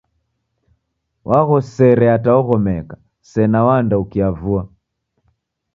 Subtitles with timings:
[1.29, 2.95] Waghosere hata oghomeka
[3.31, 4.61] sena wandakiavua.